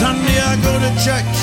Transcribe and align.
Sunday 0.00 0.40
I 0.40 0.56
go 0.64 0.72
to 0.84 0.90
church. 1.04 1.36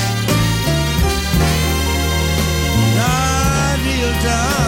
I 2.98 3.76
kneel 3.84 4.12
down 4.24 4.67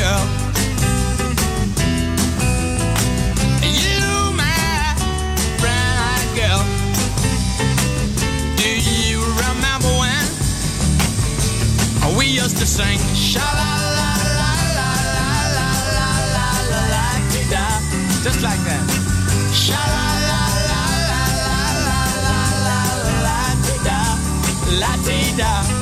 girl. 0.00 0.24
You, 3.60 4.32
my 4.32 4.96
brown 5.60 6.24
girl. 6.40 6.62
Do 8.56 8.70
you 8.80 9.18
remember 9.44 9.92
when 10.00 10.24
we 12.16 12.26
used 12.42 12.56
to 12.62 12.66
sing 12.66 12.98
sha 13.14 13.44
la 13.60 13.72
la 13.98 14.10
la 14.38 14.52
la 14.78 14.90
la 15.16 15.30
la 15.56 15.68
la 15.96 16.08
la 16.36 16.48
la 16.74 16.88
la 16.92 17.06
da 17.52 17.66
just 18.24 18.40
like 18.48 18.62
that 18.68 18.84
sha 19.62 19.80
la 19.94 20.06
la 20.30 20.42
la 20.70 20.82
la 21.10 21.24
la 21.48 21.62
la 21.86 22.00
la 22.00 22.00
la 22.26 22.40
la 22.66 22.80
la 22.94 23.12
la 23.96 24.08
la 24.80 24.96
la 25.40 25.79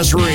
Masterclass 0.00 0.14
Radio. 0.14 0.29